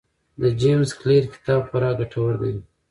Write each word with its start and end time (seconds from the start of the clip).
د 0.41 0.43
جیمز 0.61 0.89
کلیر 0.99 1.23
کتاب 1.33 1.61
خورا 1.69 1.91
ګټور 1.99 2.33
دی. 2.41 2.53